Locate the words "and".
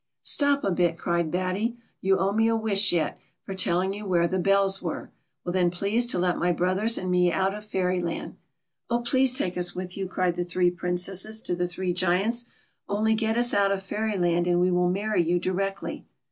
6.97-7.11, 14.47-14.59